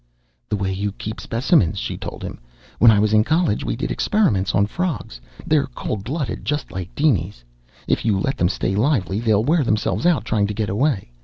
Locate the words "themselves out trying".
9.63-10.47